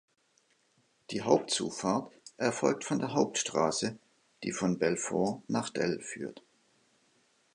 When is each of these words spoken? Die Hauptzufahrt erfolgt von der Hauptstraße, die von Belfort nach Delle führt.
Die 1.11 1.21
Hauptzufahrt 1.21 2.11
erfolgt 2.37 2.85
von 2.85 2.97
der 2.97 3.13
Hauptstraße, 3.13 3.99
die 4.43 4.51
von 4.51 4.79
Belfort 4.79 5.43
nach 5.47 5.69
Delle 5.69 5.99
führt. 5.99 6.41